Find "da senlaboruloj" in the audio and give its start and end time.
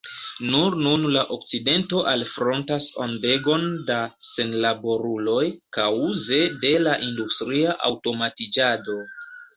3.91-5.45